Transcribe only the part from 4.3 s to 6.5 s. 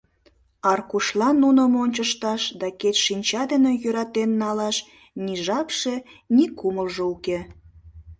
налаш ни жапше, ни